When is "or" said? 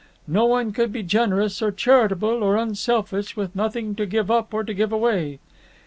1.61-1.71, 2.41-2.57, 4.51-4.63